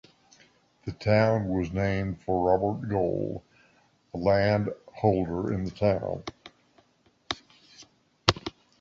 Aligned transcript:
The 0.85 0.93
town 0.93 1.47
was 1.47 1.71
named 1.71 2.23
for 2.23 2.49
Robert 2.49 2.89
Gould, 2.89 3.43
a 4.15 4.17
landholder 4.17 5.53
in 5.53 5.63
the 5.65 5.69
town. 5.69 6.23